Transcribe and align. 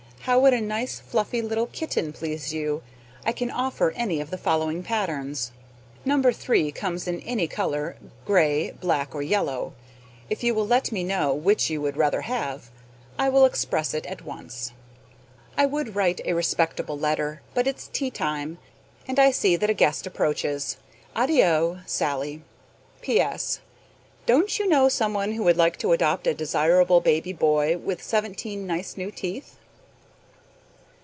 How 0.25 0.37
would 0.37 0.53
a 0.53 0.61
nice 0.61 0.99
fluffy 0.99 1.41
little 1.41 1.65
kitten 1.65 2.13
please 2.13 2.53
you? 2.53 2.83
I 3.25 3.31
can 3.31 3.49
offer 3.49 3.89
any 3.95 4.21
of 4.21 4.29
the 4.29 4.37
following 4.37 4.83
patterns: 4.83 5.51
Number 6.05 6.31
3 6.31 6.71
comes 6.73 7.07
in 7.07 7.21
any 7.21 7.47
color, 7.47 7.95
gray, 8.23 8.69
black, 8.69 9.15
or 9.15 9.23
yellow. 9.23 9.73
If 10.29 10.43
you 10.43 10.53
will 10.53 10.67
let 10.67 10.91
me 10.91 11.03
know 11.03 11.33
which 11.33 11.71
you 11.71 11.81
would 11.81 11.97
rather 11.97 12.21
have, 12.21 12.69
I 13.17 13.29
will 13.29 13.45
express 13.45 13.95
it 13.95 14.05
at 14.05 14.21
once. 14.21 14.71
I 15.57 15.65
would 15.65 15.95
write 15.95 16.21
a 16.23 16.33
respectable 16.33 16.99
letter, 16.99 17.41
but 17.55 17.65
it's 17.65 17.87
teatime, 17.87 18.59
and 19.07 19.17
I 19.17 19.31
see 19.31 19.55
that 19.55 19.71
a 19.71 19.73
guest 19.73 20.05
approaches. 20.05 20.77
ADDIO! 21.15 21.79
SALLIE. 21.87 22.43
P.S. 23.01 23.59
Don't 24.27 24.59
you 24.59 24.67
know 24.67 24.87
some 24.87 25.15
one 25.15 25.31
who 25.31 25.41
would 25.43 25.57
like 25.57 25.77
to 25.79 25.93
adopt 25.93 26.27
a 26.27 26.35
desirable 26.35 27.01
baby 27.01 27.33
boy 27.33 27.75
with 27.75 28.03
seventeen 28.03 28.67
nice 28.67 28.95
new 28.95 29.09
teeth? 29.09 29.57